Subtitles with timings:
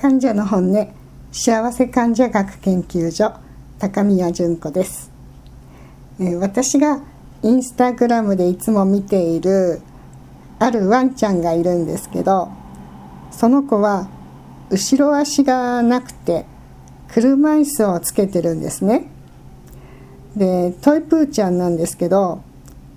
[0.00, 0.88] 患者の本音
[1.30, 3.34] 幸せ患者学研究所
[3.78, 5.12] 高宮純子です、
[6.18, 7.02] えー私が
[7.42, 9.82] インスタグラムでいつも見ている
[10.58, 12.48] あるワンちゃんがいるんですけど
[13.30, 14.08] その子は
[14.70, 16.46] 後ろ足がなくて
[17.08, 19.06] 車椅子をつけてるんですね。
[20.34, 22.40] でトイプーちゃんなんですけど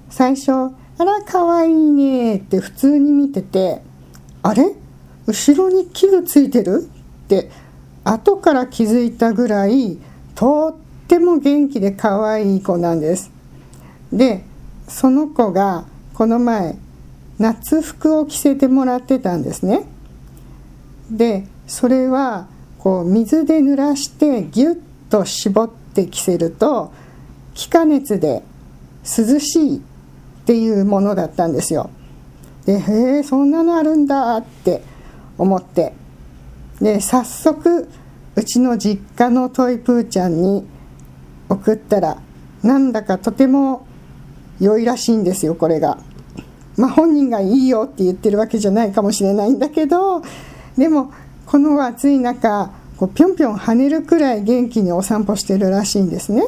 [0.10, 0.52] 最初
[0.98, 3.82] 「あらかわいいね」って普通に見てて
[4.42, 4.83] 「あれ？
[5.28, 6.88] 後ろに器具ついてる?」
[7.26, 7.50] って
[8.04, 9.98] 後から気づいたぐらい
[10.36, 13.32] とっても元気で可愛い子なんです。
[14.12, 14.44] で
[14.88, 16.78] その子がこの前
[17.40, 19.86] 夏服を着せてもらってたんですね。
[21.10, 22.48] でそれは
[22.80, 26.92] こう水で濡らしてギュッと絞って着せると
[27.54, 28.44] 気化熱で
[29.04, 29.80] 涼しいっ
[30.46, 31.90] ていうものだったんですよ。
[32.66, 34.84] でへえそんなのあるんだって
[35.38, 35.94] 思って
[36.82, 37.88] で早速
[38.36, 40.66] うちの実家のトイプーちゃんに
[41.50, 42.18] 送ったら
[42.64, 43.86] なんだかとても
[44.60, 46.00] 良いらしいんですよこれが。
[46.78, 50.24] まあ本人がいいよって言ってるわけじゃないかもしれないんだけど
[50.76, 51.12] でも
[51.46, 56.44] この暑い中こうぴょんぴょん跳ねるくらい元気にお散歩してるらしいんですね。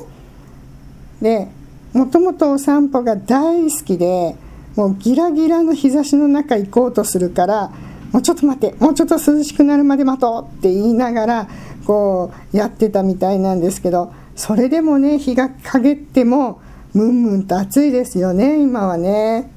[1.21, 1.47] で
[1.93, 4.35] もともとお散歩が大好きで
[4.75, 7.71] もうギラギラの日差しの中行こうとするから
[8.15, 11.49] もうちょっと待ってもうちょっと涼しくなるまで待とうって言いながら
[11.85, 16.61] こうやってたみたいなんですけどそれでもね日が陰っても
[16.93, 19.51] ムンムンと暑いですよね今はね。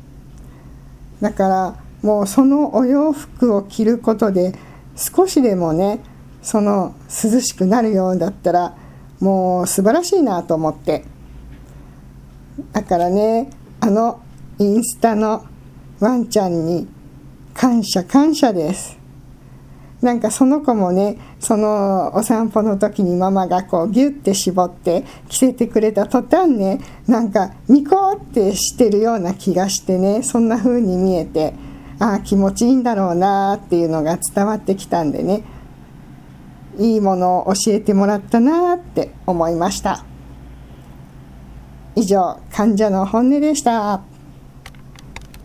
[1.20, 4.53] だからもうそのお洋服を着ることで
[4.97, 6.00] 少しでもね
[6.43, 8.77] その涼しくなるようだったら
[9.20, 11.05] もう素晴らしいなと思って。
[12.72, 14.20] だからねあの
[14.59, 15.47] インスタの
[16.00, 16.97] ワンちゃんに
[17.59, 18.97] 感謝感謝です
[20.01, 26.78] なんかその子もねそのお散歩の時にママがこうギュッて絞って着せてくれた途端ね
[27.09, 31.53] なんかニコってしてるような気がしてねそんな風に見えて
[31.99, 35.43] ああ気持ちいいんだろうなっていうのが伝わってきたんでね
[36.78, 40.05] いいものを教えてもらったなって思いました
[41.97, 44.18] 以上患者の本音でした。